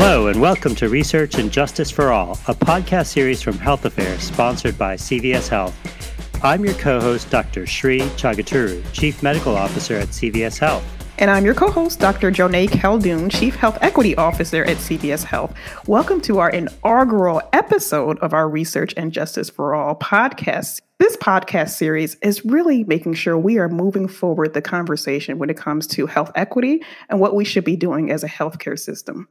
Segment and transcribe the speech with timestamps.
[0.00, 4.22] Hello, and welcome to Research and Justice for All, a podcast series from Health Affairs
[4.22, 5.76] sponsored by CVS Health.
[6.40, 7.66] I'm your co host, Dr.
[7.66, 10.84] Sree Chaguturu, Chief Medical Officer at CVS Health.
[11.18, 12.30] And I'm your co host, Dr.
[12.30, 15.52] Joneigh Khaldun, Chief Health Equity Officer at CVS Health.
[15.88, 20.80] Welcome to our inaugural episode of our Research and Justice for All podcast.
[21.00, 25.56] This podcast series is really making sure we are moving forward the conversation when it
[25.56, 29.26] comes to health equity and what we should be doing as a healthcare system.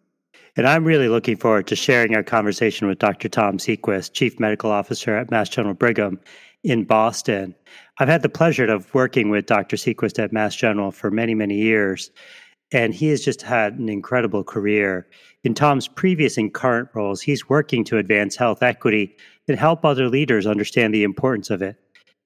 [0.58, 3.30] And I'm really looking forward to sharing our conversation with Dr.
[3.30, 6.20] Tom Sequist, Chief Medical Officer at Mass General Brigham
[6.64, 7.54] in Boston.
[8.00, 9.76] I've had the pleasure of working with Dr.
[9.76, 12.10] Sequist at Mass General for many, many years,
[12.72, 15.08] and he has just had an incredible career.
[15.44, 19.16] In Tom's previous and current roles, he's working to advance health equity
[19.48, 21.76] and help other leaders understand the importance of it.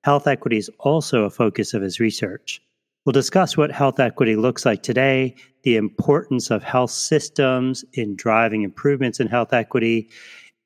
[0.05, 2.61] Health equity is also a focus of his research.
[3.05, 8.61] We'll discuss what health equity looks like today, the importance of health systems in driving
[8.61, 10.09] improvements in health equity,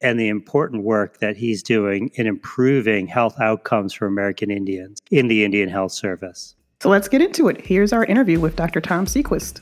[0.02, 5.30] and the important work that he's doing in improving health outcomes for American Indians in
[5.30, 6.56] the Indian Health Service.
[6.82, 7.66] So let's get into it.
[7.66, 8.82] Here's our interview with Dr.
[8.82, 9.62] Tom Sequist.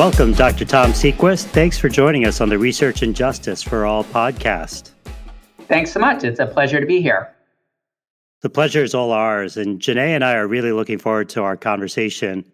[0.00, 0.64] Welcome, Dr.
[0.64, 1.44] Tom Sequist.
[1.48, 4.92] Thanks for joining us on the Research and Justice for All podcast.
[5.68, 6.24] Thanks so much.
[6.24, 7.30] It's a pleasure to be here.
[8.40, 9.58] The pleasure is all ours.
[9.58, 12.50] And Joneigh and I are really looking forward to our conversation.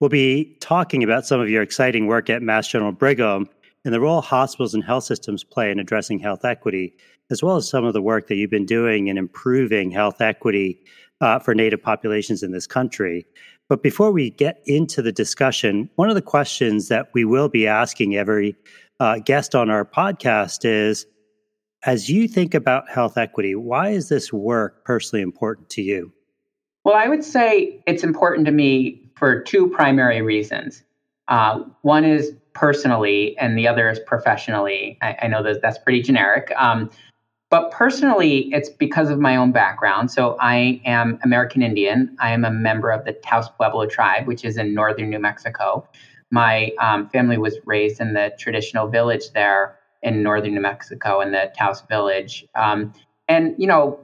[0.00, 3.46] We'll be talking about some of your exciting work at Mass General Brigham
[3.84, 6.96] and the role hospitals and health systems play in addressing health equity,
[7.30, 10.82] as well as some of the work that you've been doing in improving health equity
[11.20, 13.26] uh, for Native populations in this country.
[13.68, 17.66] But before we get into the discussion, one of the questions that we will be
[17.66, 18.56] asking every
[19.00, 21.06] uh, guest on our podcast is
[21.84, 26.12] as you think about health equity, why is this work personally important to you?
[26.84, 30.82] Well, I would say it's important to me for two primary reasons.
[31.28, 34.96] Uh, one is personally, and the other is professionally.
[35.02, 36.52] I, I know that that's pretty generic.
[36.56, 36.90] Um,
[37.48, 40.10] but personally, it's because of my own background.
[40.10, 42.16] So I am American Indian.
[42.20, 45.86] I am a member of the Taos Pueblo tribe, which is in northern New Mexico.
[46.30, 51.30] My um, family was raised in the traditional village there in northern New Mexico in
[51.30, 52.44] the Taos village.
[52.56, 52.92] Um,
[53.28, 54.00] and, you know,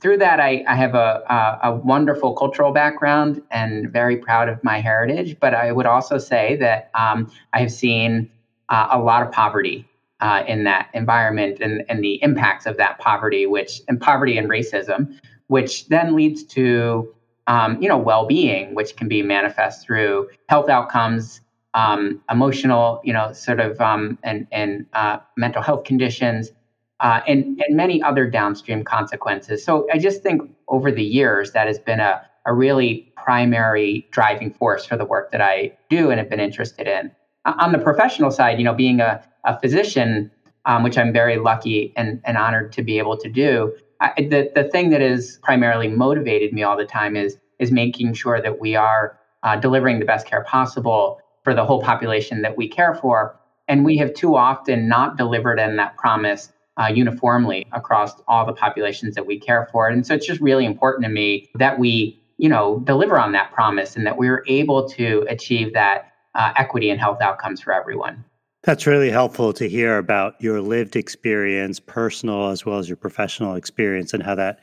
[0.00, 4.62] through that, I, I have a, a, a, wonderful cultural background and very proud of
[4.64, 5.38] my heritage.
[5.40, 8.30] But I would also say that um, I have seen
[8.68, 9.88] uh, a lot of poverty
[10.22, 14.48] uh, in that environment and, and the impacts of that poverty, which and poverty and
[14.48, 15.18] racism,
[15.48, 17.12] which then leads to
[17.48, 21.40] um, you know well-being, which can be manifest through health outcomes,
[21.74, 26.52] um, emotional, you know, sort of um, and and uh, mental health conditions,
[27.00, 29.64] uh, and and many other downstream consequences.
[29.64, 34.52] So I just think over the years that has been a a really primary driving
[34.52, 37.10] force for the work that I do and have been interested in.
[37.44, 40.30] On the professional side, you know, being a a physician,
[40.64, 43.74] um, which I'm very lucky and, and honored to be able to do.
[44.00, 48.14] I, the, the thing that has primarily motivated me all the time is, is making
[48.14, 52.56] sure that we are uh, delivering the best care possible for the whole population that
[52.56, 53.38] we care for.
[53.68, 58.52] And we have too often not delivered on that promise uh, uniformly across all the
[58.52, 59.88] populations that we care for.
[59.88, 63.52] And so it's just really important to me that we, you know, deliver on that
[63.52, 68.24] promise and that we're able to achieve that uh, equity and health outcomes for everyone.
[68.64, 73.56] That's really helpful to hear about your lived experience, personal as well as your professional
[73.56, 74.60] experience, and how that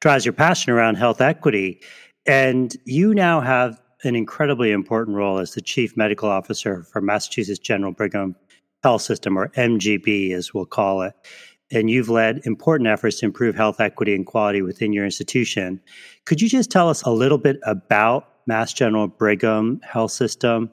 [0.00, 1.80] drives your passion around health equity.
[2.26, 7.58] And you now have an incredibly important role as the chief medical officer for Massachusetts
[7.58, 8.36] General Brigham
[8.84, 11.14] Health System, or MGB as we'll call it.
[11.72, 15.80] And you've led important efforts to improve health equity and quality within your institution.
[16.24, 20.70] Could you just tell us a little bit about Mass General Brigham Health System?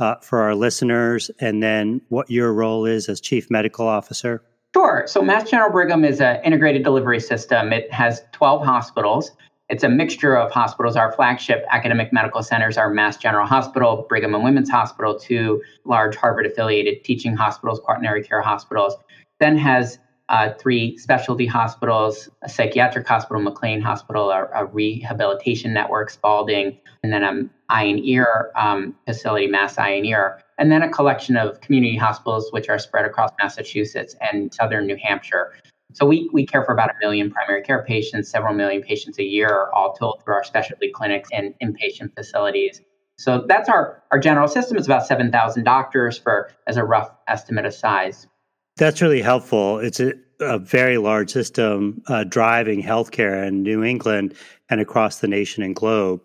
[0.00, 4.42] Uh, for our listeners, and then what your role is as Chief Medical Officer?
[4.74, 5.04] Sure.
[5.06, 7.72] So, Mass General Brigham is an integrated delivery system.
[7.72, 9.32] It has 12 hospitals.
[9.68, 10.96] It's a mixture of hospitals.
[10.96, 16.16] Our flagship academic medical centers are Mass General Hospital, Brigham and Women's Hospital, two large
[16.16, 18.96] Harvard affiliated teaching hospitals, quaternary care hospitals.
[19.38, 19.98] Then has
[20.30, 27.12] uh, three specialty hospitals, a psychiatric hospital, McLean Hospital, a, a rehabilitation network, Spaulding, and
[27.12, 31.36] then an eye and ear um, facility, Mass Eye and Ear, and then a collection
[31.36, 35.52] of community hospitals, which are spread across Massachusetts and southern New Hampshire.
[35.94, 39.24] So we, we care for about a million primary care patients, several million patients a
[39.24, 42.80] year, all told through our specialty clinics and inpatient facilities.
[43.18, 44.76] So that's our, our general system.
[44.76, 48.28] It's about 7,000 doctors for as a rough estimate of size.
[48.76, 49.78] That's really helpful.
[49.78, 54.34] It's a, a very large system uh, driving healthcare in New England
[54.68, 56.20] and across the nation and globe.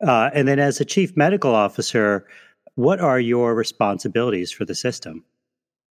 [0.00, 2.26] Uh, and then, as a chief medical officer,
[2.76, 5.24] what are your responsibilities for the system?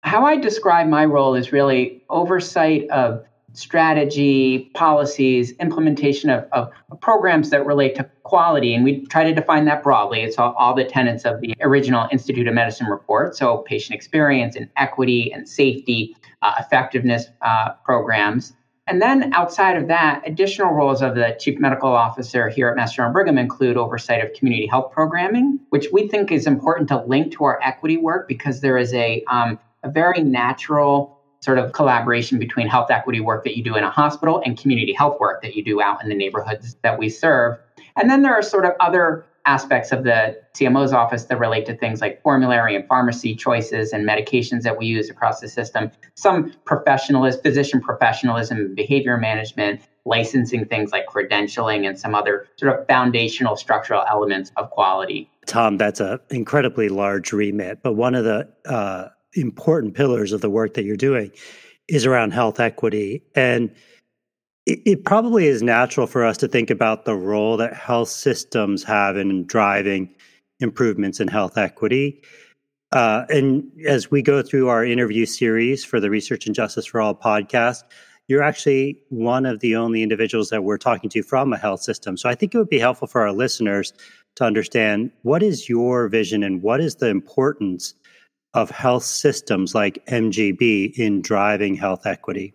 [0.02, 6.70] How I describe my role is really oversight of strategy, policies, implementation of, of,
[7.00, 8.74] programs that relate to quality.
[8.74, 10.22] And we try to define that broadly.
[10.22, 13.36] It's all, all the tenets of the original Institute of Medicine report.
[13.36, 18.52] So, patient experience and equity and safety, uh, effectiveness uh, programs.
[18.86, 22.94] And then outside of that, additional roles of the chief medical officer here at Mass
[22.94, 27.32] General Brigham include oversight of community health programming, which we think is important to link
[27.34, 32.38] to our equity work because there is a, um, a very natural sort of collaboration
[32.38, 35.56] between health equity work that you do in a hospital and community health work that
[35.56, 37.58] you do out in the neighborhoods that we serve.
[37.96, 41.74] And then there are sort of other aspects of the CMO's office that relate to
[41.74, 46.52] things like formulary and pharmacy choices and medications that we use across the system, some
[46.64, 53.56] professionalism, physician professionalism, behavior management, licensing things like credentialing and some other sort of foundational
[53.56, 55.30] structural elements of quality.
[55.46, 60.50] Tom, that's an incredibly large remit, but one of the uh, important pillars of the
[60.50, 61.30] work that you're doing
[61.88, 63.22] is around health equity.
[63.34, 63.70] And
[64.66, 68.84] it, it, probably is natural for us to think about the role that health systems
[68.84, 70.14] have in driving
[70.60, 72.22] improvements in health equity.
[72.92, 77.00] Uh, and as we go through our interview series for the Research and Justice for
[77.00, 77.84] All podcast,
[78.28, 82.16] you're actually one of the only individuals that we're talking to from a health system.
[82.16, 83.92] So I think it would be helpful for our listeners
[84.36, 87.94] to understand what is your vision and what is the importance
[88.54, 92.54] of health systems like MGB in driving health equity?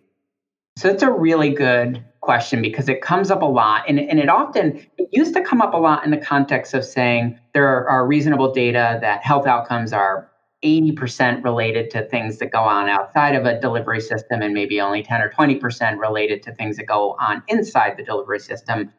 [0.78, 3.84] So that's a really good question because it comes up a lot.
[3.88, 6.84] And, and it often it used to come up a lot in the context of
[6.84, 10.30] saying there are reasonable data that health outcomes are
[10.62, 15.02] 80% related to things that go on outside of a delivery system and maybe only
[15.02, 18.92] 10 or 20% related to things that go on inside the delivery system.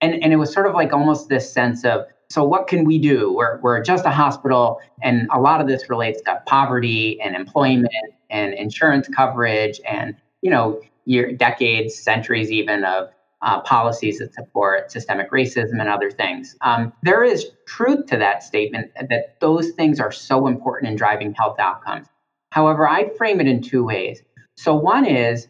[0.00, 2.98] And, and it was sort of like almost this sense of so what can we
[2.98, 3.30] do?
[3.34, 7.92] We're, we're just a hospital, and a lot of this relates to poverty and employment
[8.30, 13.10] and insurance coverage and you know year, decades, centuries even of
[13.42, 16.56] uh, policies that support systemic racism and other things.
[16.62, 21.34] Um, there is truth to that statement that those things are so important in driving
[21.34, 22.06] health outcomes.
[22.50, 24.22] However, I'd frame it in two ways.
[24.56, 25.48] So one is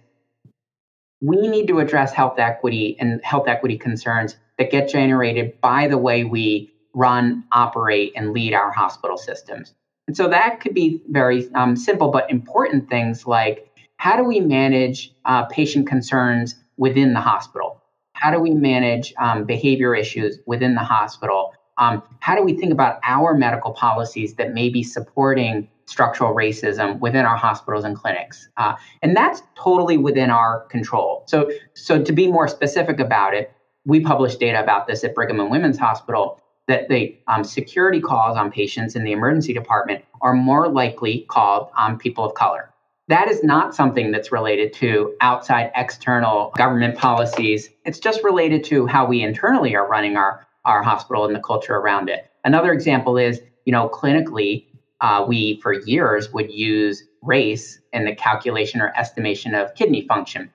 [1.20, 5.98] we need to address health equity and health equity concerns that get generated by the
[5.98, 9.74] way we run, operate, and lead our hospital systems.
[10.06, 14.40] And so that could be very um, simple but important things like how do we
[14.40, 17.80] manage uh, patient concerns within the hospital?
[18.14, 21.54] How do we manage um, behavior issues within the hospital?
[21.78, 26.98] Um, how do we think about our medical policies that may be supporting structural racism
[26.98, 28.48] within our hospitals and clinics?
[28.56, 31.22] Uh, and that's totally within our control.
[31.28, 33.52] So, so to be more specific about it,
[33.84, 38.36] we published data about this at Brigham and Women's Hospital that the um, security calls
[38.36, 42.72] on patients in the emergency department are more likely called on people of color.
[43.08, 47.68] That is not something that's related to outside external government policies.
[47.84, 51.74] It's just related to how we internally are running our, our hospital and the culture
[51.74, 52.30] around it.
[52.44, 54.66] Another example is, you know, clinically,
[55.00, 60.50] uh, we for years would use race in the calculation or estimation of kidney function.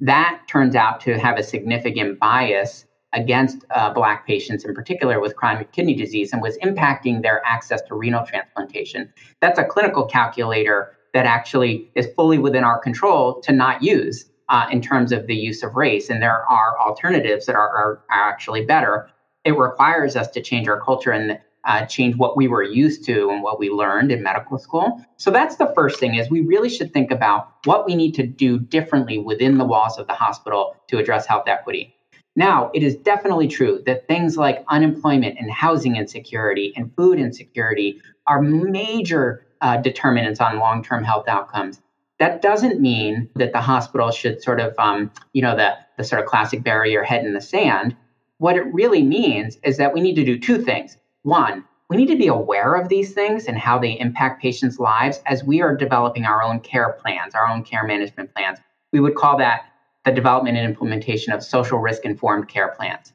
[0.00, 2.85] That turns out to have a significant bias
[3.16, 7.82] against uh, Black patients, in particular with chronic kidney disease, and was impacting their access
[7.82, 9.12] to renal transplantation.
[9.40, 14.66] That's a clinical calculator that actually is fully within our control to not use uh,
[14.70, 16.10] in terms of the use of race.
[16.10, 19.08] And there are alternatives that are, are, are actually better.
[19.44, 23.30] It requires us to change our culture and uh, change what we were used to
[23.30, 25.04] and what we learned in medical school.
[25.16, 28.26] So that's the first thing is we really should think about what we need to
[28.26, 31.95] do differently within the walls of the hospital to address health equity.
[32.36, 38.00] Now, it is definitely true that things like unemployment and housing insecurity and food insecurity
[38.26, 41.80] are major uh, determinants on long term health outcomes.
[42.18, 46.22] That doesn't mean that the hospital should sort of, um, you know, the, the sort
[46.22, 47.96] of classic your head in the sand.
[48.38, 50.98] What it really means is that we need to do two things.
[51.22, 55.20] One, we need to be aware of these things and how they impact patients' lives
[55.26, 58.58] as we are developing our own care plans, our own care management plans.
[58.92, 59.66] We would call that
[60.06, 63.12] the development and implementation of social risk informed care plans.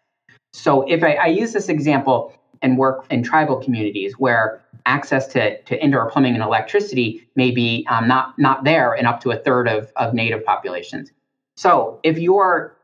[0.53, 5.59] So, if I, I, use this example and work in tribal communities where access to,
[5.61, 9.37] to indoor plumbing and electricity may be um, not, not there in up to a
[9.37, 11.11] third of, of native populations.
[11.55, 12.75] So, if you're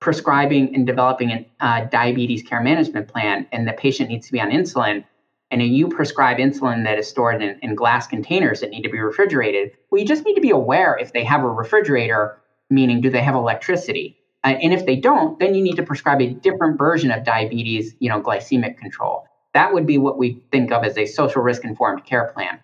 [0.00, 4.40] prescribing and developing a uh, diabetes care management plan and the patient needs to be
[4.40, 5.04] on insulin,
[5.52, 8.98] and you prescribe insulin that is stored in, in glass containers that need to be
[8.98, 12.38] refrigerated, well, you just need to be aware if they have a refrigerator
[12.72, 14.18] meaning do they have electricity?
[14.44, 17.94] Uh, and if they don't, then you need to prescribe a different version of diabetes,
[18.00, 19.26] you know, glycemic control.
[19.54, 22.58] That would be what we think of as a social risk informed care plan.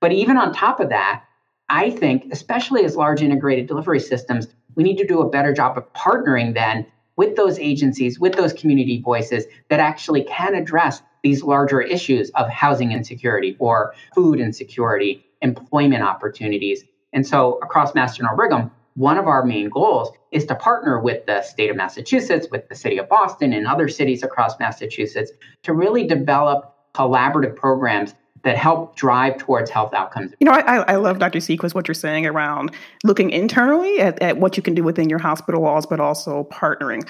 [0.00, 1.24] But even on top of that,
[1.70, 5.78] I think, especially as large integrated delivery systems, we need to do a better job
[5.78, 11.42] of partnering then with those agencies, with those community voices that actually can address these
[11.42, 16.84] larger issues of housing insecurity or food insecurity, employment opportunities.
[17.12, 21.26] And so across Mass General Brigham, one of our main goals is to partner with
[21.26, 25.32] the state of Massachusetts, with the city of Boston, and other cities across Massachusetts
[25.62, 30.32] to really develop collaborative programs that help drive towards health outcomes.
[30.38, 31.38] You know, I, I love Dr.
[31.38, 32.72] Sequist, what you're saying around
[33.02, 37.08] looking internally at, at what you can do within your hospital walls, but also partnering.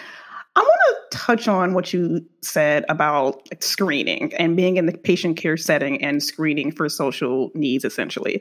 [0.57, 5.37] I want to touch on what you said about screening and being in the patient
[5.37, 8.41] care setting and screening for social needs, essentially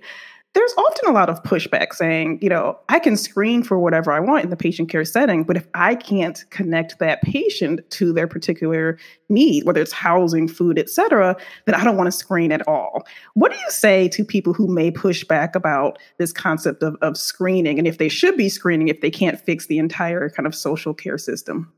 [0.53, 4.19] there's often a lot of pushback saying, you know, I can screen for whatever I
[4.19, 8.27] want in the patient care setting, but if I can't connect that patient to their
[8.27, 12.67] particular need, whether it's housing, food, et cetera, then I don't want to screen at
[12.67, 13.03] all.
[13.33, 17.17] What do you say to people who may push back about this concept of, of
[17.17, 20.53] screening and if they should be screening if they can't fix the entire kind of
[20.53, 21.71] social care system?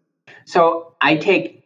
[0.44, 1.64] So I take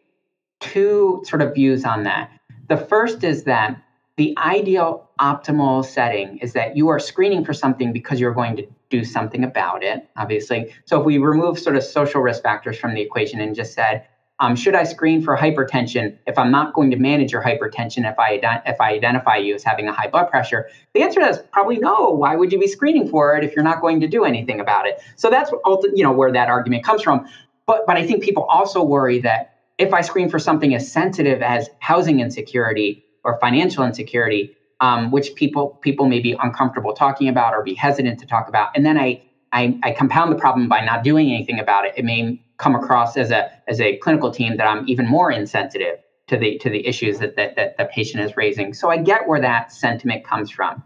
[0.59, 2.29] two sort of views on that.
[2.67, 3.81] The first is that
[4.19, 8.67] the ideal optimal setting is that you are screening for something because you're going to
[8.89, 10.73] do something about it, obviously.
[10.83, 14.05] So if we remove sort of social risk factors from the equation and just said,
[14.41, 18.19] um, should I screen for hypertension if I'm not going to manage your hypertension if
[18.19, 20.69] I if I identify you as having a high blood pressure?
[20.93, 22.09] The answer is probably no.
[22.09, 24.85] Why would you be screening for it if you're not going to do anything about
[24.85, 25.01] it?
[25.15, 25.49] So that's
[25.93, 27.25] you know where that argument comes from.
[27.65, 31.41] But but I think people also worry that if I screen for something as sensitive
[31.41, 37.53] as housing insecurity, or financial insecurity, um, which people people may be uncomfortable talking about
[37.53, 38.69] or be hesitant to talk about.
[38.75, 39.21] And then I,
[39.51, 41.93] I, I compound the problem by not doing anything about it.
[41.97, 45.97] It may come across as a as a clinical team that I'm even more insensitive
[46.27, 48.73] to the to the issues that, that, that the patient is raising.
[48.73, 50.83] So I get where that sentiment comes from.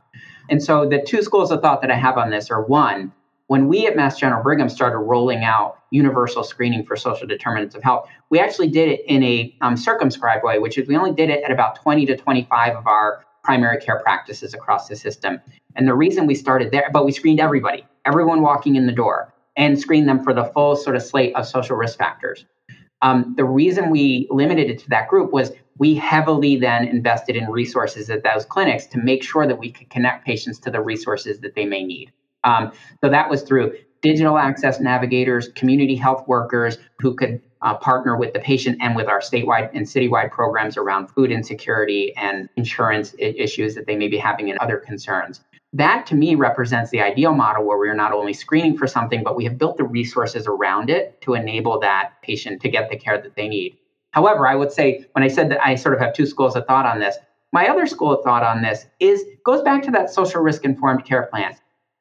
[0.50, 3.14] And so the two schools of thought that I have on this are one,
[3.48, 7.84] when we at Mass General Brigham started rolling out universal screening for social determinants of
[7.84, 11.30] health, we actually did it in a um, circumscribed way, which is we only did
[11.30, 15.40] it at about 20 to 25 of our primary care practices across the system.
[15.76, 19.34] And the reason we started there, but we screened everybody, everyone walking in the door,
[19.58, 22.46] and screened them for the full sort of slate of social risk factors.
[23.02, 27.50] Um, the reason we limited it to that group was we heavily then invested in
[27.50, 31.40] resources at those clinics to make sure that we could connect patients to the resources
[31.42, 32.14] that they may need.
[32.44, 32.72] Um,
[33.04, 38.34] so that was through digital access navigators, community health workers who could uh, partner with
[38.34, 43.74] the patient and with our statewide and citywide programs around food insecurity and insurance issues
[43.76, 45.40] that they may be having and other concerns.
[45.72, 49.36] That to me represents the ideal model where we're not only screening for something, but
[49.36, 53.20] we have built the resources around it to enable that patient to get the care
[53.20, 53.78] that they need.
[54.12, 56.68] However, I would say when I said that I sort of have two schools of
[56.68, 57.18] thought on this,
[57.54, 61.06] my other school of thought on this is goes back to that social risk informed
[61.06, 61.56] care plan.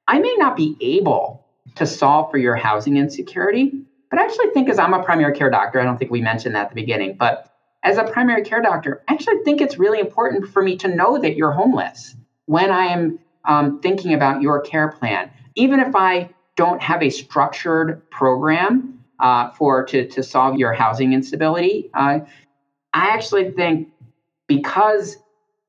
[0.08, 3.72] I may not be able to solve for your housing insecurity,
[4.10, 6.54] but I actually think as I'm a primary care doctor, I don't think we mentioned
[6.54, 7.48] that at the beginning, but
[7.82, 11.18] as a primary care doctor, I actually think it's really important for me to know
[11.18, 12.14] that you're homeless
[12.46, 15.30] when I am um, thinking about your care plan.
[15.54, 21.12] Even if I don't have a structured program uh, for to, to solve your housing
[21.12, 22.20] instability, uh,
[22.92, 23.88] I actually think
[24.46, 25.16] because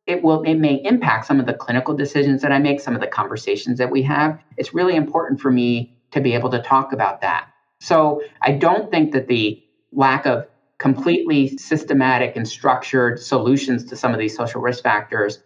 [0.05, 3.01] it will it may impact some of the clinical decisions that I make, some of
[3.01, 4.39] the conversations that we have.
[4.57, 7.48] It's really important for me to be able to talk about that.
[7.79, 14.13] So I don't think that the lack of completely systematic and structured solutions to some
[14.13, 15.39] of these social risk factors,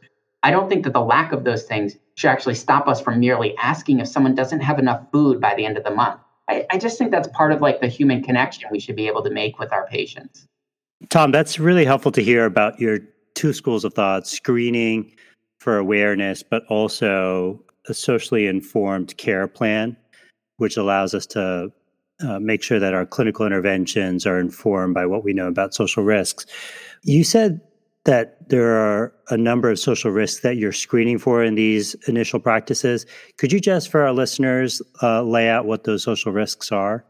[0.43, 3.55] I don't think that the lack of those things should actually stop us from merely
[3.57, 6.19] asking if someone doesn't have enough food by the end of the month.
[6.47, 9.23] I, I just think that's part of like the human connection we should be able
[9.23, 10.45] to make with our patients.
[11.09, 12.99] Tom, that's really helpful to hear about your
[13.37, 15.13] two schools of thought screening
[15.59, 19.95] for awareness, but also a socially informed care plan,
[20.57, 21.71] which allows us to
[22.27, 26.03] uh, make sure that our clinical interventions are informed by what we know about social
[26.03, 26.47] risks.
[27.03, 27.61] You said
[28.05, 32.39] that there are a number of social risks that you're screening for in these initial
[32.39, 33.05] practices.
[33.37, 37.05] Could you just, for our listeners, uh, lay out what those social risks are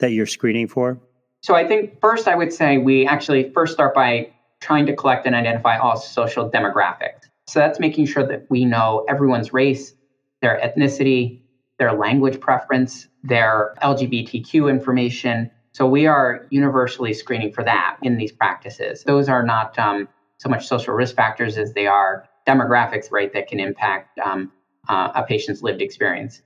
[0.00, 1.00] that you're screening for?
[1.42, 5.26] So, I think first I would say we actually first start by trying to collect
[5.26, 7.28] and identify all social demographics.
[7.46, 9.94] So that's making sure that we know everyone's race,
[10.40, 11.40] their ethnicity,
[11.78, 15.50] their language preference, their LGBTQ information.
[15.72, 19.02] So we are universally screening for that in these practices.
[19.04, 23.48] Those are not um, so much social risk factors as they are demographics, right, that
[23.48, 24.52] can impact um,
[24.88, 26.42] uh, a patient's lived experience.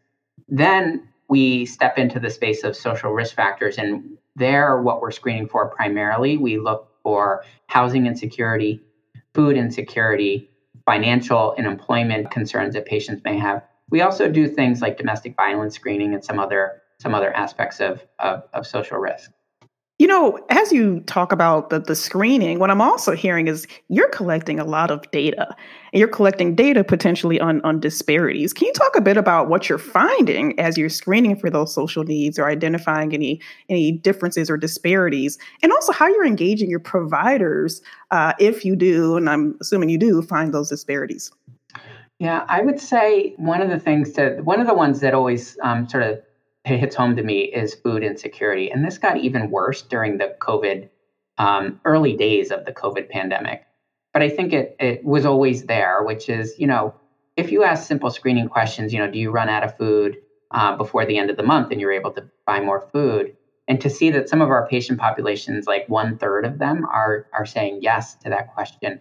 [0.48, 3.78] Then we step into the space of social risk factors.
[3.78, 8.80] And there, what we're screening for primarily, we look for housing insecurity,
[9.34, 10.50] food insecurity,
[10.84, 13.62] financial and employment concerns that patients may have.
[13.90, 18.04] We also do things like domestic violence screening and some other some other aspects of,
[18.18, 19.30] of, of social risk.
[20.04, 24.10] You know, as you talk about the, the screening, what I'm also hearing is you're
[24.10, 25.56] collecting a lot of data
[25.94, 28.52] and you're collecting data potentially on, on disparities.
[28.52, 32.04] Can you talk a bit about what you're finding as you're screening for those social
[32.04, 35.38] needs or identifying any, any differences or disparities?
[35.62, 37.80] And also how you're engaging your providers
[38.10, 41.32] uh, if you do, and I'm assuming you do, find those disparities?
[42.18, 45.56] Yeah, I would say one of the things that, one of the ones that always
[45.62, 46.20] um, sort of
[46.64, 48.70] it hits home to me is food insecurity.
[48.70, 50.88] And this got even worse during the COVID,
[51.36, 53.64] um, early days of the COVID pandemic.
[54.12, 56.94] But I think it, it was always there, which is, you know,
[57.36, 60.16] if you ask simple screening questions, you know, do you run out of food
[60.52, 63.36] uh, before the end of the month and you're able to buy more food?
[63.66, 67.26] And to see that some of our patient populations, like one third of them, are,
[67.32, 69.00] are saying yes to that question.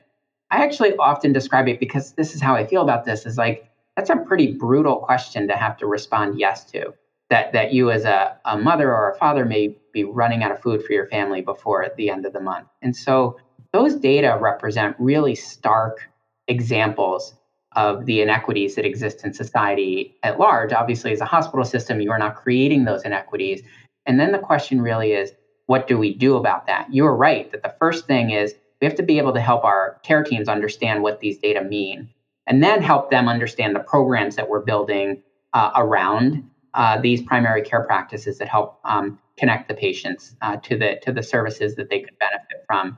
[0.51, 3.69] I actually often describe it because this is how I feel about this is like,
[3.95, 6.93] that's a pretty brutal question to have to respond yes to
[7.29, 10.61] that that you as a, a mother or a father may be running out of
[10.61, 12.67] food for your family before the end of the month.
[12.81, 13.37] And so
[13.71, 16.09] those data represent really stark
[16.47, 17.33] examples
[17.75, 20.73] of the inequities that exist in society at large.
[20.73, 23.63] Obviously, as a hospital system, you are not creating those inequities.
[24.05, 25.31] And then the question really is,
[25.65, 26.93] what do we do about that?
[26.93, 29.63] You are right that the first thing is we have to be able to help
[29.63, 32.09] our care teams understand what these data mean,
[32.45, 37.61] and then help them understand the programs that we're building uh, around uh, these primary
[37.61, 41.89] care practices that help um, connect the patients uh, to the to the services that
[41.89, 42.97] they could benefit from.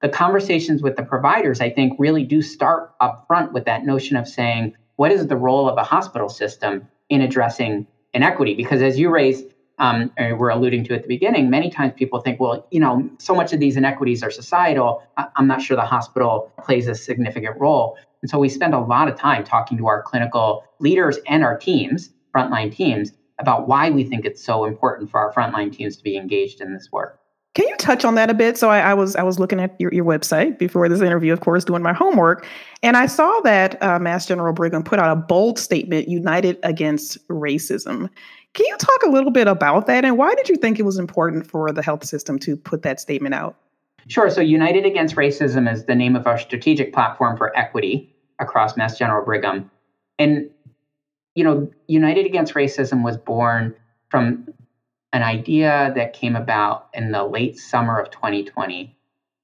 [0.00, 4.16] The conversations with the providers, I think, really do start up front with that notion
[4.16, 8.54] of saying, what is the role of a hospital system in addressing inequity?
[8.54, 9.44] Because as you raised,
[9.78, 13.34] um, we're alluding to at the beginning, many times people think, well, you know, so
[13.34, 15.04] much of these inequities are societal.
[15.16, 17.96] I'm not sure the hospital plays a significant role.
[18.22, 21.56] And so we spend a lot of time talking to our clinical leaders and our
[21.56, 26.02] teams frontline teams about why we think it's so important for our frontline teams to
[26.02, 27.18] be engaged in this work.
[27.54, 28.56] Can you touch on that a bit?
[28.56, 31.40] So I, I, was I was looking at your, your website before this interview, of
[31.40, 32.46] course, doing my homework,
[32.82, 37.28] and I saw that uh, Mass General Brigham put out a bold statement, "United Against
[37.28, 38.08] Racism."
[38.54, 40.98] Can you talk a little bit about that, and why did you think it was
[40.98, 43.56] important for the health system to put that statement out?
[44.08, 44.30] Sure.
[44.30, 48.96] So, United Against Racism is the name of our strategic platform for equity across Mass
[48.96, 49.70] General Brigham,
[50.18, 50.48] and
[51.34, 53.74] you know, United Against Racism was born
[54.08, 54.48] from
[55.12, 58.96] an idea that came about in the late summer of 2020.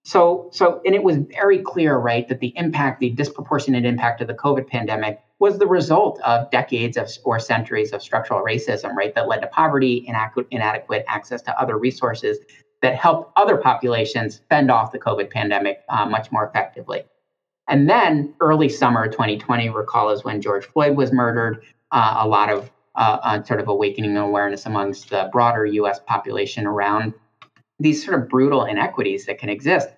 [0.05, 4.27] So, so, and it was very clear, right, that the impact, the disproportionate impact of
[4.27, 9.15] the COVID pandemic was the result of decades of or centuries of structural racism, right,
[9.15, 12.39] that led to poverty, inadequate, inadequate access to other resources
[12.81, 17.03] that helped other populations fend off the COVID pandemic uh, much more effectively.
[17.69, 22.51] And then early summer 2020, recall, is when George Floyd was murdered uh, a lot
[22.51, 27.15] of uh, uh, sort of awakening awareness amongst the broader US population around
[27.79, 29.89] these sort of brutal inequities that can exist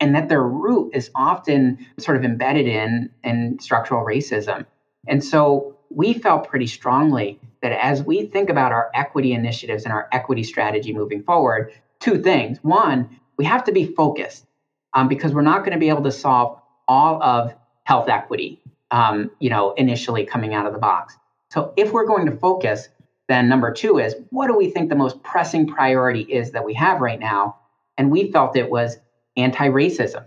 [0.00, 4.66] and that their root is often sort of embedded in, in structural racism.
[5.08, 9.92] And so we felt pretty strongly that as we think about our equity initiatives and
[9.92, 12.58] our equity strategy moving forward, two things.
[12.62, 14.46] One, we have to be focused
[14.92, 17.54] um, because we're not going to be able to solve all of
[17.84, 21.16] health equity, um, you know, initially coming out of the box.
[21.54, 22.88] So if we're going to focus,
[23.28, 26.74] then number two is what do we think the most pressing priority is that we
[26.74, 27.58] have right now?
[27.96, 28.96] And we felt it was
[29.36, 30.24] anti racism,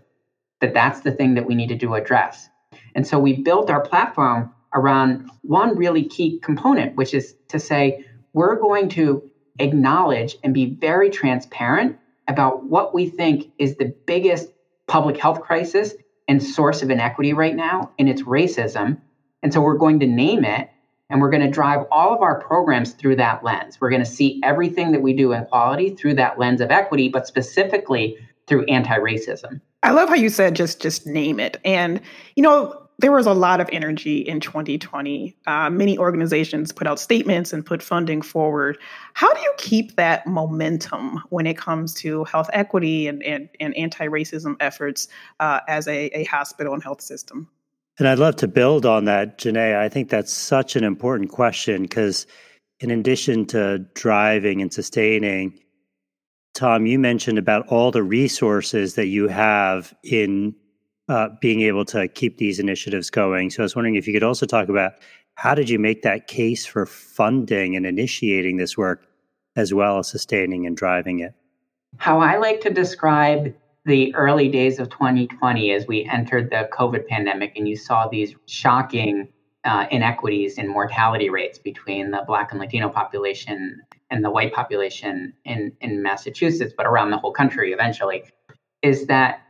[0.61, 2.47] that that's the thing that we needed to address.
[2.95, 8.05] And so we built our platform around one really key component, which is to say,
[8.31, 11.97] we're going to acknowledge and be very transparent
[12.29, 14.47] about what we think is the biggest
[14.87, 15.93] public health crisis
[16.29, 19.01] and source of inequity right now, and it's racism.
[19.43, 20.69] And so we're going to name it
[21.09, 23.79] and we're going to drive all of our programs through that lens.
[23.79, 27.09] We're going to see everything that we do in quality through that lens of equity,
[27.09, 28.17] but specifically
[28.47, 29.61] through anti-racism.
[29.83, 31.57] I love how you said just just name it.
[31.63, 32.01] And
[32.35, 35.35] you know, there was a lot of energy in 2020.
[35.45, 38.79] Uh, many organizations put out statements and put funding forward.
[39.13, 43.77] How do you keep that momentum when it comes to health equity and, and, and
[43.77, 45.07] anti racism efforts
[45.39, 47.47] uh, as a, a hospital and health system?
[47.99, 49.79] And I'd love to build on that, Joneigh.
[49.79, 52.27] I think that's such an important question because,
[52.79, 55.59] in addition to driving and sustaining,
[56.53, 60.55] Tom, you mentioned about all the resources that you have in
[61.09, 63.49] uh, being able to keep these initiatives going.
[63.49, 64.93] So I was wondering if you could also talk about
[65.35, 69.07] How did you make that case for funding and initiating this work
[69.55, 71.33] as well as sustaining and driving it?
[71.97, 73.55] How I like to describe
[73.87, 78.35] the early days of 2020 as we entered the COVID pandemic and you saw these
[78.45, 79.29] shocking
[79.63, 85.33] uh, inequities in mortality rates between the Black and Latino population and the white population
[85.45, 88.25] in, in Massachusetts, but around the whole country eventually,
[88.81, 89.41] is that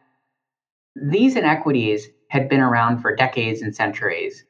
[0.95, 4.43] these inequities had been around for decades and centuries.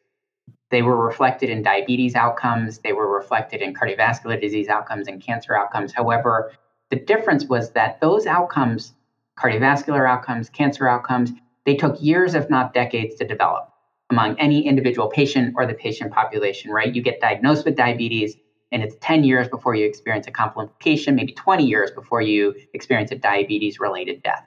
[0.70, 5.56] They were reflected in diabetes outcomes, they were reflected in cardiovascular disease outcomes and cancer
[5.56, 5.94] outcomes.
[5.94, 6.52] However,
[6.90, 8.94] the difference was that those outcomes,
[9.38, 11.32] cardiovascular outcomes, cancer outcomes,
[11.66, 13.70] they took years, if not decades, to develop
[14.10, 16.96] among any individual patient or the patient population, right?
[16.96, 18.36] You get diagnosed with diabetes,
[18.72, 23.12] and it's 10 years before you experience a complication, maybe 20 years before you experience
[23.12, 24.46] a diabetes related death.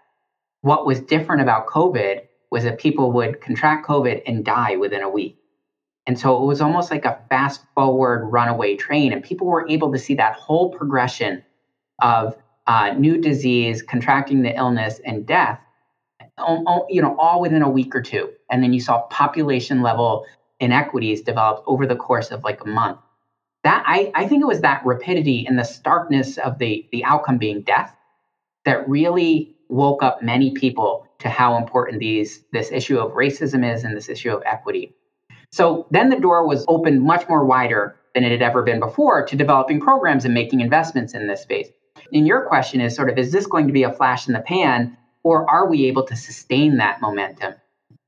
[0.62, 5.08] What was different about COVID was that people would contract COVID and die within a
[5.10, 5.36] week.
[6.06, 9.92] And so it was almost like a fast forward runaway train, and people were able
[9.92, 11.44] to see that whole progression
[12.02, 12.36] of
[12.70, 15.58] uh, new disease, contracting the illness, and death,
[16.88, 18.30] you know, all within a week or two.
[18.48, 20.24] And then you saw population level
[20.60, 23.00] inequities develop over the course of like a month.
[23.64, 27.38] That I, I think it was that rapidity and the starkness of the, the outcome
[27.38, 27.92] being death
[28.64, 33.82] that really woke up many people to how important these this issue of racism is
[33.82, 34.94] and this issue of equity.
[35.50, 39.26] So then the door was opened much more wider than it had ever been before
[39.26, 41.68] to developing programs and making investments in this space.
[42.12, 44.40] And your question is sort of is this going to be a flash in the
[44.40, 47.54] pan or are we able to sustain that momentum?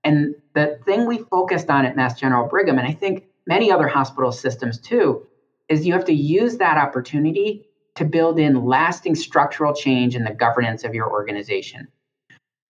[0.04, 3.88] And the thing we focused on at Mass General Brigham, and I think many other
[3.88, 5.26] hospital systems too,
[5.68, 10.32] is you have to use that opportunity to build in lasting structural change in the
[10.32, 11.88] governance of your organization.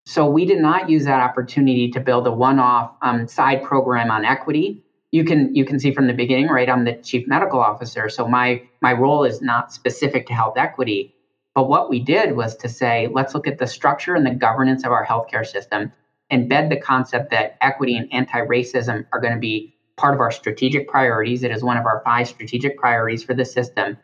[0.04, 4.24] So we did not use that opportunity to build a one-off um, side program on
[4.24, 4.84] equity.
[5.12, 6.68] You can you can see from the beginning, right?
[6.68, 11.14] I'm the chief medical officer, so my my role is not specific to health equity.
[11.54, 14.84] But what we did was to say, let's look at the structure and the governance
[14.84, 15.92] of our healthcare system,
[16.30, 20.88] embed the concept that equity and anti-racism are going to be part of our strategic
[20.88, 21.42] priorities.
[21.42, 23.98] It is one of our five strategic priorities for the system.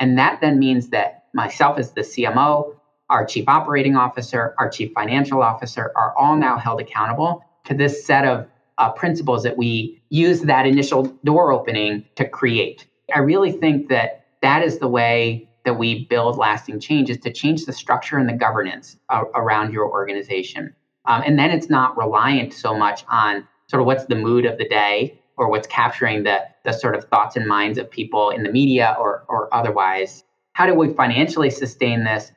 [0.00, 2.74] And that then means that myself as the CMO,
[3.08, 8.04] our chief operating officer, our chief financial officer are all now held accountable to this
[8.04, 8.46] set of
[8.78, 12.86] uh, principles that we use that initial door opening to create.
[13.14, 17.30] I really think that that is the way that we build lasting change is to
[17.30, 20.74] change the structure and the governance uh, around your organization.
[21.04, 24.56] Um, and then it's not reliant so much on sort of what's the mood of
[24.56, 28.44] the day or what's capturing the, the sort of thoughts and minds of people in
[28.44, 30.24] the media or, or otherwise.
[30.54, 32.32] How do we financially sustain this?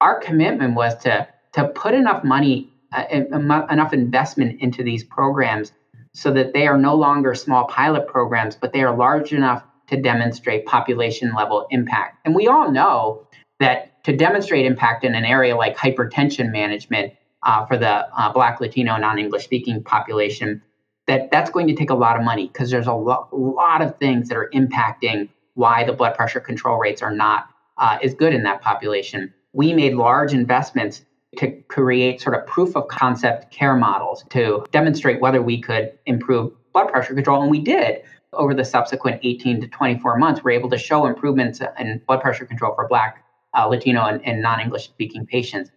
[0.00, 5.72] Our commitment was to, to put enough money, uh, enough investment into these programs
[6.14, 10.00] so that they are no longer small pilot programs, but they are large enough to
[10.00, 12.18] demonstrate population level impact.
[12.24, 13.26] And we all know
[13.58, 18.60] that to demonstrate impact in an area like hypertension management uh, for the uh, Black,
[18.60, 20.62] Latino, non English speaking population,
[21.06, 23.98] that that's going to take a lot of money because there's a lo- lot of
[23.98, 27.48] things that are impacting why the blood pressure control rates are not
[27.78, 29.32] uh, as good in that population.
[29.52, 31.04] We made large investments
[31.38, 36.52] to create sort of proof of concept care models to demonstrate whether we could improve
[36.72, 40.70] blood pressure control, and we did over the subsequent 18 to 24 months, we're able
[40.70, 43.24] to show improvements in blood pressure control for Black,
[43.56, 45.70] uh, Latino, and, and non English speaking patients.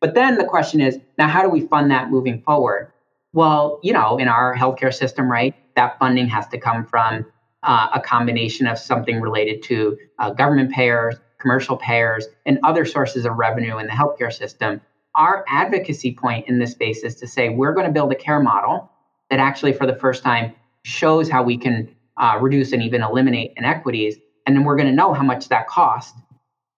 [0.00, 2.92] But then the question is now, how do we fund that moving forward?
[3.32, 7.26] Well, you know, in our healthcare system, right, that funding has to come from
[7.62, 13.24] uh, a combination of something related to uh, government payers, commercial payers, and other sources
[13.24, 14.80] of revenue in the healthcare system.
[15.14, 18.40] Our advocacy point in this space is to say we're going to build a care
[18.40, 18.90] model
[19.28, 23.52] that actually, for the first time, shows how we can uh, reduce and even eliminate
[23.56, 24.16] inequities.
[24.46, 26.14] And then we're going to know how much that cost.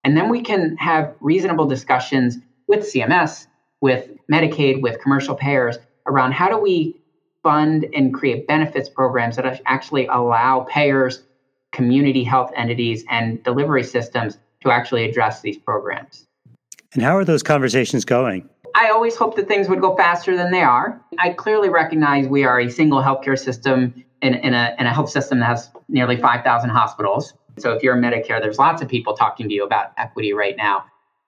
[0.03, 3.47] And then we can have reasonable discussions with CMS,
[3.81, 6.99] with Medicaid, with commercial payers around how do we
[7.41, 11.23] fund and create benefits programs that actually allow payers,
[11.71, 16.25] community health entities, and delivery systems to actually address these programs.
[16.93, 18.49] And how are those conversations going?
[18.75, 20.99] I always hope that things would go faster than they are.
[21.19, 25.09] I clearly recognize we are a single healthcare system in, in, a, in a health
[25.09, 27.33] system that has nearly 5,000 hospitals.
[27.59, 30.55] So if you're in Medicare, there's lots of people talking to you about equity right
[30.57, 30.85] now.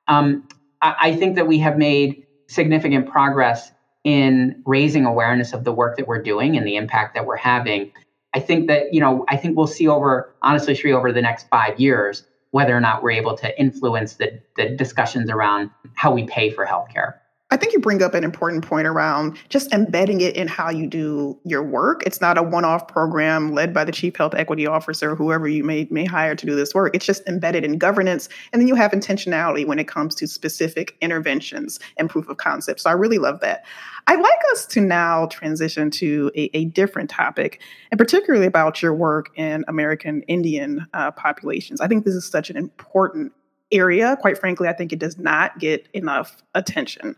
[0.07, 0.47] Um,
[0.81, 3.71] I, I think that we have made significant progress
[4.05, 7.91] in raising awareness of the work that we're doing and the impact that we're having.
[8.33, 11.47] I think that, you know, I think we'll see over, honestly, Sree, over the next
[11.49, 16.25] five years, whether or not we're able to influence the, the discussions around how we
[16.25, 17.15] pay for healthcare.
[17.55, 20.87] I think you bring up an important point around just embedding it in how you
[20.87, 22.03] do your work.
[22.05, 25.63] It's not a one-off program led by the chief health equity officer, or whoever you
[25.63, 26.93] may may hire to do this work.
[26.93, 30.97] It's just embedded in governance, and then you have intentionality when it comes to specific
[30.99, 32.81] interventions and proof of concept.
[32.81, 33.63] So I really love that.
[34.07, 38.93] I'd like us to now transition to a, a different topic, and particularly about your
[38.93, 41.79] work in American Indian uh, populations.
[41.79, 43.31] I think this is such an important
[43.71, 44.17] area.
[44.21, 47.15] Quite frankly, I think it does not get enough attention.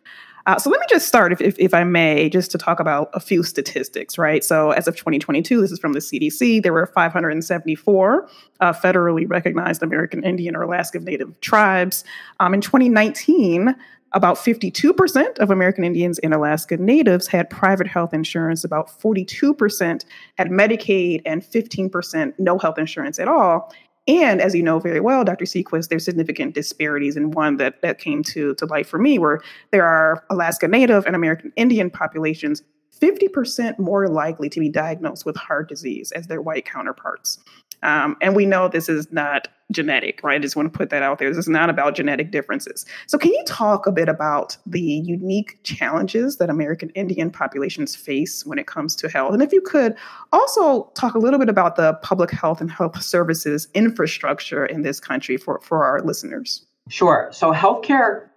[0.47, 3.09] Uh, so let me just start, if, if, if, I may, just to talk about
[3.13, 4.45] a few statistics, right?
[4.45, 8.29] So as of 2022, this is from the CDC, there were 574
[8.61, 12.05] uh, federally recognized American Indian or Alaska Native tribes.
[12.39, 13.75] Um, in 2019,
[14.13, 18.63] about 52% of American Indians and Alaska Natives had private health insurance.
[18.63, 20.05] About 42%
[20.37, 23.73] had Medicaid and 15% no health insurance at all.
[24.07, 25.45] And as you know very well, Dr.
[25.45, 27.17] Sequist, there's significant disparities.
[27.17, 29.41] And one that, that came to, to light for me where
[29.71, 32.63] there are Alaska Native and American Indian populations
[32.99, 37.39] 50% more likely to be diagnosed with heart disease as their white counterparts.
[37.83, 40.35] Um, and we know this is not genetic, right?
[40.35, 41.29] I just want to put that out there.
[41.29, 42.85] This is not about genetic differences.
[43.07, 48.45] So, can you talk a bit about the unique challenges that American Indian populations face
[48.45, 49.33] when it comes to health?
[49.33, 49.95] And if you could
[50.31, 54.99] also talk a little bit about the public health and health services infrastructure in this
[54.99, 56.65] country for, for our listeners.
[56.89, 57.29] Sure.
[57.31, 58.27] So, healthcare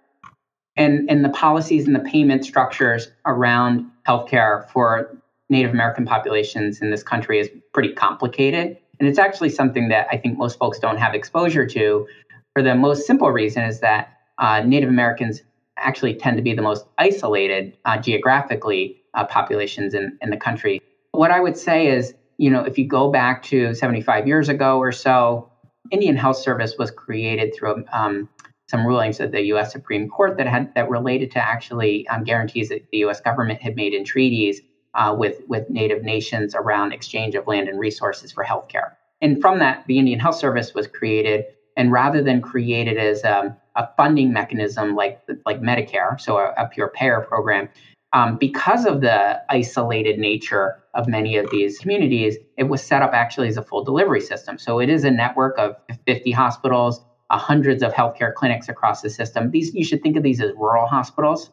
[0.75, 5.17] and, and the policies and the payment structures around healthcare for
[5.49, 8.77] Native American populations in this country is pretty complicated.
[9.01, 12.07] And it's actually something that I think most folks don't have exposure to
[12.53, 15.41] for the most simple reason is that uh, Native Americans
[15.75, 20.79] actually tend to be the most isolated uh, geographically uh, populations in, in the country.
[21.13, 24.77] What I would say is, you know, if you go back to 75 years ago
[24.77, 25.51] or so,
[25.89, 28.29] Indian Health Service was created through um,
[28.69, 29.71] some rulings of the U.S.
[29.71, 33.19] Supreme Court that had that related to actually um, guarantees that the U.S.
[33.19, 34.61] government had made in treaties
[34.93, 38.91] uh, with, with Native nations around exchange of land and resources for healthcare.
[39.21, 41.45] And from that, the Indian Health Service was created.
[41.77, 46.67] And rather than created as um, a funding mechanism like, like Medicare, so a, a
[46.67, 47.69] pure payer program,
[48.13, 53.13] um, because of the isolated nature of many of these communities, it was set up
[53.13, 54.57] actually as a full delivery system.
[54.57, 59.09] So it is a network of 50 hospitals, uh, hundreds of healthcare clinics across the
[59.09, 59.51] system.
[59.51, 61.51] These you should think of these as rural hospitals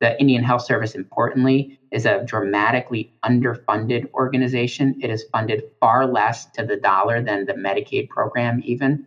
[0.00, 4.94] the Indian Health Service, importantly, is a dramatically underfunded organization.
[5.00, 9.06] It is funded far less to the dollar than the Medicaid program, even.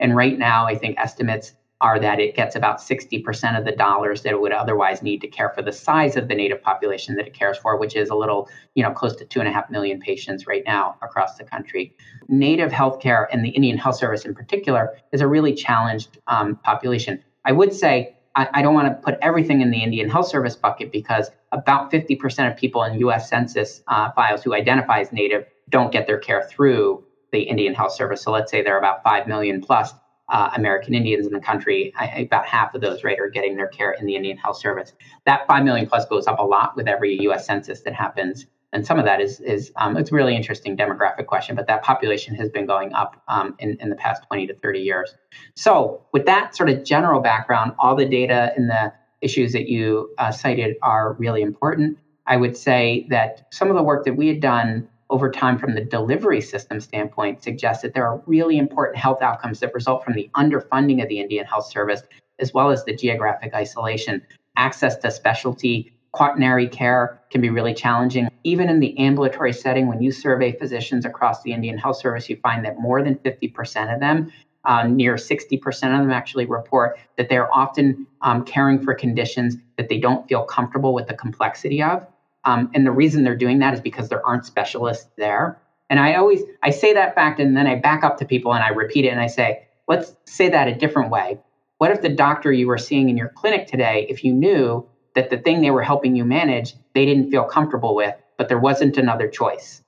[0.00, 4.22] And right now, I think estimates are that it gets about 60% of the dollars
[4.22, 7.26] that it would otherwise need to care for the size of the native population that
[7.26, 9.70] it cares for, which is a little, you know, close to two and a half
[9.70, 11.94] million patients right now across the country.
[12.26, 17.22] Native healthcare and the Indian Health Service in particular is a really challenged um, population.
[17.44, 20.54] I would say I, I don't want to put everything in the Indian Health Service
[20.54, 25.44] bucket because about 50% of people in US Census uh, files who identify as Native
[25.68, 28.22] don't get their care through the Indian Health Service.
[28.22, 29.92] So let's say there are about 5 million plus
[30.28, 31.92] uh, American Indians in the country.
[31.98, 34.92] I, about half of those, right, are getting their care in the Indian Health Service.
[35.26, 38.86] That 5 million plus goes up a lot with every US Census that happens and
[38.86, 42.34] some of that is is um, it's a really interesting demographic question, but that population
[42.34, 45.14] has been going up um, in in the past 20 to 30 years.
[45.54, 50.14] So with that sort of general background, all the data and the issues that you
[50.18, 51.98] uh, cited are really important.
[52.26, 55.74] I would say that some of the work that we had done over time from
[55.74, 60.12] the delivery system standpoint suggests that there are really important health outcomes that result from
[60.12, 62.02] the underfunding of the Indian Health Service,
[62.38, 64.22] as well as the geographic isolation.
[64.56, 68.28] Access to specialty quaternary care can be really challenging.
[68.44, 72.36] Even in the ambulatory setting, when you survey physicians across the Indian Health Service, you
[72.36, 74.32] find that more than 50% of them,
[74.64, 79.88] uh, near 60% of them actually report that they're often um, caring for conditions that
[79.88, 82.06] they don't feel comfortable with the complexity of.
[82.44, 85.60] Um, and the reason they're doing that is because there aren't specialists there.
[85.90, 88.62] And I always I say that fact and then I back up to people and
[88.62, 91.38] I repeat it and I say, let's say that a different way.
[91.78, 94.86] What if the doctor you were seeing in your clinic today, if you knew
[95.18, 98.60] that the thing they were helping you manage, they didn't feel comfortable with, but there
[98.60, 99.82] wasn't another choice.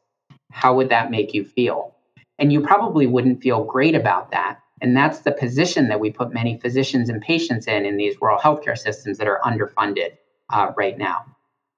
[0.51, 1.95] How would that make you feel?
[2.41, 4.59] And you probably wouldn't feel great about that.
[4.83, 8.41] And that's the position that we put many physicians and patients in in these rural
[8.41, 10.17] healthcare systems that are underfunded
[10.53, 11.25] uh, right now.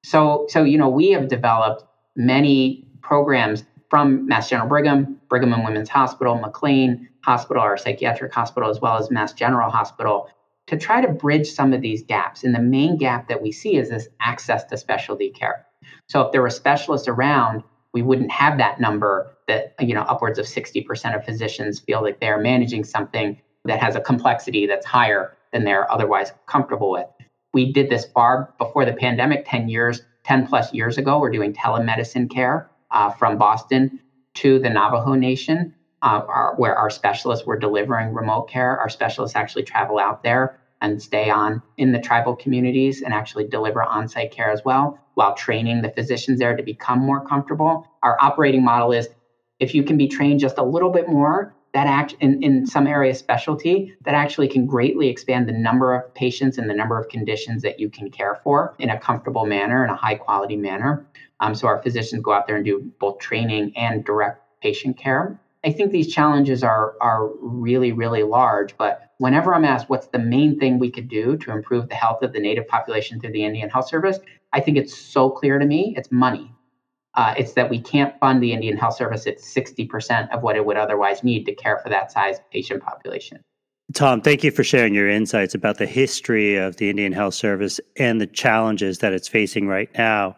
[0.02, 1.84] So, so you know, we have developed
[2.16, 8.70] many programs from Mass General Brigham, Brigham and Women's Hospital, McLean Hospital, our psychiatric hospital,
[8.70, 10.30] as well as Mass General Hospital,
[10.66, 12.44] to try to bridge some of these gaps.
[12.44, 15.66] And the main gap that we see is this access to specialty care.
[16.08, 20.38] So if there were specialists around, we wouldn't have that number that, you know, upwards
[20.38, 25.36] of 60% of physicians feel like they're managing something that has a complexity that's higher
[25.52, 27.06] than they're otherwise comfortable with.
[27.54, 31.18] we did this far before the pandemic, 10 years, 10 plus years ago.
[31.18, 34.00] We're doing telemedicine care uh, from Boston
[34.34, 38.78] to the Navajo Nation, uh, our, where our specialists were delivering remote care.
[38.78, 43.46] Our specialists actually travel out there and stay on in the tribal communities and actually
[43.46, 47.86] deliver on site care as well while training the physicians there to become more comfortable.
[48.02, 49.08] Our operating model is
[49.60, 52.86] if you can be trained just a little bit more, that act in, in some
[52.86, 57.08] area specialty that actually can greatly expand the number of patients and the number of
[57.08, 61.06] conditions that you can care for in a comfortable manner in a high quality manner
[61.40, 65.40] um, so our physicians go out there and do both training and direct patient care
[65.64, 70.18] i think these challenges are are really really large but whenever i'm asked what's the
[70.18, 73.44] main thing we could do to improve the health of the native population through the
[73.44, 74.18] indian health service
[74.52, 76.52] i think it's so clear to me it's money
[77.14, 80.64] uh, it's that we can't fund the Indian Health Service at 60% of what it
[80.64, 83.42] would otherwise need to care for that size patient population.
[83.92, 87.80] Tom, thank you for sharing your insights about the history of the Indian Health Service
[87.98, 90.36] and the challenges that it's facing right now.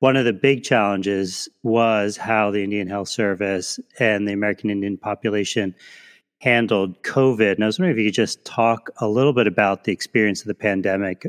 [0.00, 4.98] One of the big challenges was how the Indian Health Service and the American Indian
[4.98, 5.74] population
[6.40, 7.54] handled COVID.
[7.54, 10.42] And I was wondering if you could just talk a little bit about the experience
[10.42, 11.26] of the pandemic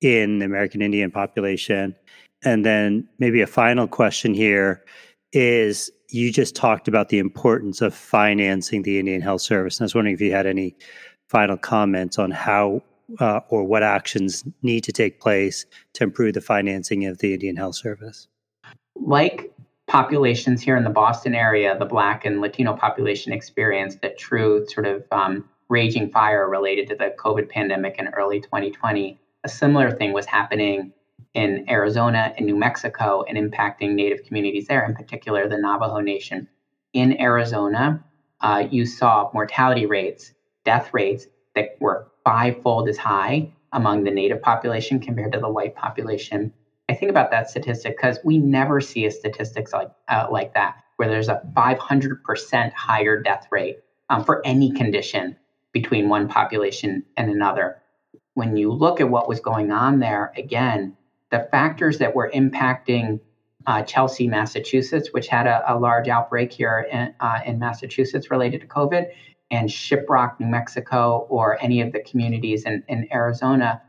[0.00, 1.94] in the American Indian population
[2.44, 4.84] and then maybe a final question here
[5.32, 9.78] is you just talked about the importance of financing the Indian Health Service.
[9.78, 10.76] And I was wondering if you had any
[11.28, 12.82] final comments on how
[13.18, 17.56] uh, or what actions need to take place to improve the financing of the Indian
[17.56, 18.28] Health Service.
[18.94, 19.52] Like
[19.86, 24.86] populations here in the Boston area, the Black and Latino population experienced a true sort
[24.86, 29.18] of um, raging fire related to the COVID pandemic in early 2020.
[29.44, 30.92] A similar thing was happening
[31.34, 36.48] in Arizona and New Mexico and impacting Native communities there, in particular the Navajo Nation.
[36.92, 38.02] In Arizona,
[38.40, 40.32] uh, you saw mortality rates,
[40.64, 45.76] death rates that were fivefold as high among the Native population compared to the white
[45.76, 46.52] population.
[46.88, 50.82] I think about that statistic because we never see a statistics like uh, like that
[50.96, 55.36] where there's a 500% higher death rate um, for any condition
[55.72, 57.82] between one population and another.
[58.34, 60.96] When you look at what was going on there, again,
[61.30, 63.20] the factors that were impacting
[63.66, 68.60] uh, Chelsea, Massachusetts, which had a, a large outbreak here in, uh, in, Massachusetts related
[68.60, 69.06] to COVID,
[69.50, 73.82] and Shiprock, New Mexico, or any of the communities in, in Arizona,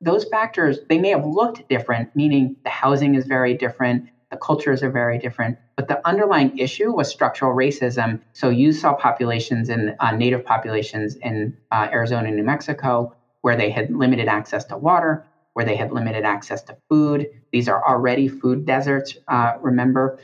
[0.00, 4.82] those factors, they may have looked different, meaning the housing is very different, the cultures
[4.82, 8.20] are very different, but the underlying issue was structural racism.
[8.32, 13.56] So you saw populations in uh, native populations in uh, Arizona and New Mexico where
[13.56, 17.28] they had limited access to water, where they had limited access to food.
[17.52, 20.18] These are already food deserts, uh, remember.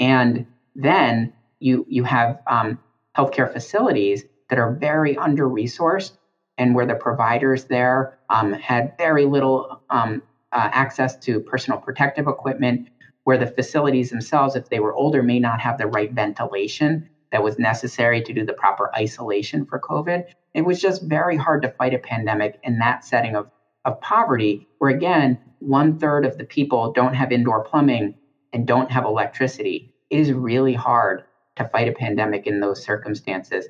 [0.00, 2.78] And then you you have um,
[3.16, 6.12] healthcare facilities that are very under resourced
[6.58, 12.26] and where the providers there um, had very little um, uh, access to personal protective
[12.26, 12.90] equipment,
[13.24, 17.42] where the facilities themselves, if they were older, may not have the right ventilation that
[17.42, 20.24] was necessary to do the proper isolation for COVID.
[20.52, 23.50] It was just very hard to fight a pandemic in that setting of
[23.86, 28.16] of poverty, where again, one third of the people don't have indoor plumbing
[28.52, 29.94] and don't have electricity.
[30.10, 31.24] It is really hard
[31.56, 33.66] to fight a pandemic in those circumstances.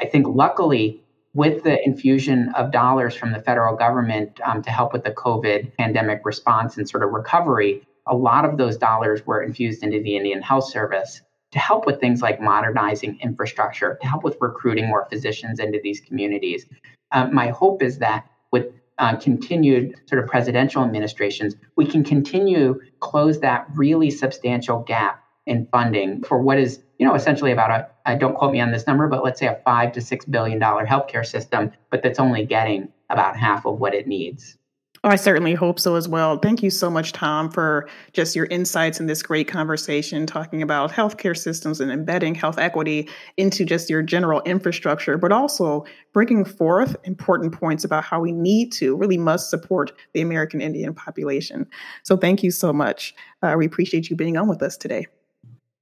[0.00, 1.02] I think luckily,
[1.34, 5.76] with the infusion of dollars from the federal government um, to help with the COVID
[5.76, 10.16] pandemic response and sort of recovery, a lot of those dollars were infused into the
[10.16, 11.20] Indian Health Service
[11.52, 16.00] to help with things like modernizing infrastructure, to help with recruiting more physicians into these
[16.00, 16.66] communities.
[17.12, 18.66] Um, my hope is that with
[18.98, 25.66] uh, continued sort of presidential administrations, we can continue close that really substantial gap in
[25.70, 28.86] funding for what is, you know, essentially about a, I don't quote me on this
[28.86, 32.44] number, but let's say a five to six billion dollar healthcare system, but that's only
[32.44, 34.56] getting about half of what it needs.
[35.04, 36.36] Oh, I certainly hope so as well.
[36.38, 40.90] Thank you so much, Tom, for just your insights in this great conversation, talking about
[40.90, 46.96] healthcare systems and embedding health equity into just your general infrastructure, but also bringing forth
[47.04, 51.68] important points about how we need to, really must support the American Indian population.
[52.02, 53.14] So thank you so much.
[53.42, 55.06] Uh, we appreciate you being on with us today.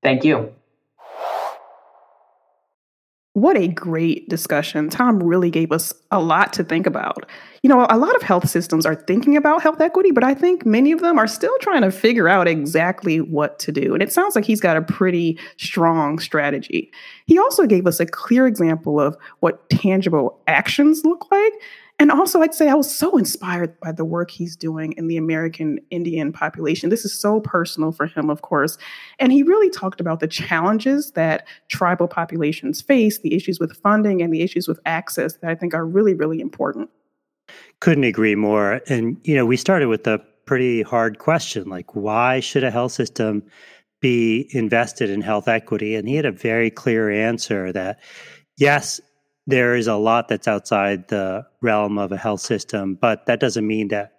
[0.05, 0.53] Thank you.
[3.33, 4.89] What a great discussion.
[4.91, 7.29] Tom really gave us a lot to think about.
[7.65, 10.65] You know, a lot of health systems are thinking about health equity, but I think
[10.65, 13.93] many of them are still trying to figure out exactly what to do.
[13.93, 16.93] And it sounds like he's got a pretty strong strategy.
[17.27, 21.55] He also gave us a clear example of what tangible actions look like
[21.99, 25.17] and also, I'd say I was so inspired by the work he's doing in the
[25.17, 26.91] American Indian population.
[26.91, 28.77] This is so personal for him, of course.
[29.21, 34.23] And he really talked about the challenges that tribal populations face, the issues with funding,
[34.23, 36.91] and the issues with access that I think are really, really important.
[37.81, 38.81] Couldn't agree more.
[38.89, 42.93] And, you know, we started with a pretty hard question like, why should a health
[42.93, 43.43] system
[44.01, 45.95] be invested in health equity?
[45.95, 48.01] And he had a very clear answer that,
[48.59, 49.01] yes,
[49.47, 53.67] there is a lot that's outside the realm of a health system, but that doesn't
[53.67, 54.15] mean that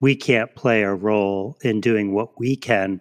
[0.00, 3.00] we can't play a role in doing what we can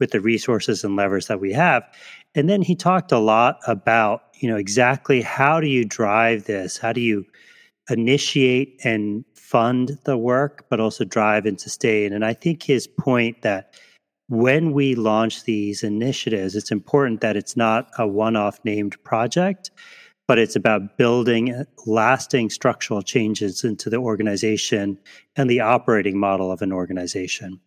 [0.00, 1.84] with the resources and levers that we have.
[2.34, 6.78] And then he talked a lot about, you know, exactly how do you drive this?
[6.78, 7.24] How do you
[7.88, 12.12] initiate and fund the work, but also drive and sustain?
[12.12, 13.74] And I think his point that
[14.28, 19.70] when we launch these initiatives, it's important that it's not a one off named project,
[20.30, 24.96] but it's about building lasting structural changes into the organization
[25.34, 27.58] and the operating model of an organization.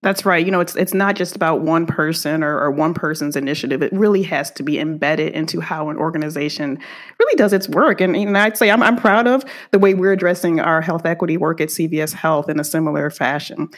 [0.00, 0.46] That's right.
[0.46, 3.82] You know, it's it's not just about one person or, or, one person's initiative.
[3.82, 6.78] It really has to be embedded into how an organization
[7.18, 8.00] really does its work.
[8.00, 11.36] And, and I'd say I'm, I'm proud of the way we're addressing our health equity
[11.36, 13.68] work at CVS Health in a similar fashion.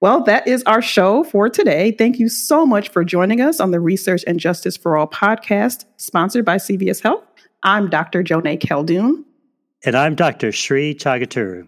[0.00, 1.92] Well, that is our show for today.
[1.92, 5.84] Thank you so much for joining us on the Research and Justice for All podcast,
[5.98, 7.25] sponsored by CVS Health.
[7.66, 8.22] I'm Dr.
[8.22, 9.24] Joneigh Khaldun.
[9.84, 10.52] And I'm Dr.
[10.52, 11.66] Sree Chaguturu.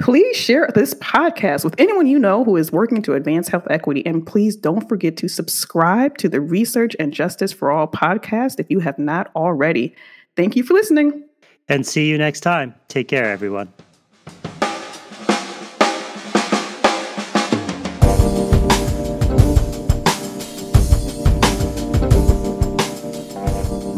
[0.00, 4.04] Please share this podcast with anyone you know who is working to advance health equity.
[4.06, 8.70] And please don't forget to subscribe to the Research and Justice for All podcast if
[8.70, 9.94] you have not already.
[10.34, 11.22] Thank you for listening.
[11.68, 12.74] And see you next time.
[12.88, 13.70] Take care, everyone.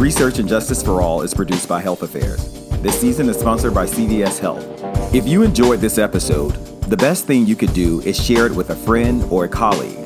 [0.06, 2.48] Research and Justice for All is produced by Health Affairs.
[2.80, 4.64] This season is sponsored by CVS Health.
[5.12, 6.52] If you enjoyed this episode,
[6.82, 9.98] the best thing you could do is share it with a friend or a colleague.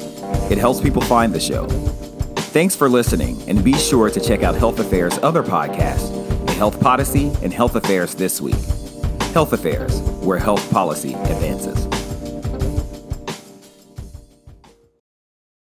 [0.50, 1.66] It helps people find the show.
[2.56, 6.08] Thanks for listening, and be sure to check out Health Affairs' other podcasts,
[6.46, 8.64] The Health Podyssey and Health Affairs This Week.
[9.34, 11.99] Health Affairs, where health policy advances.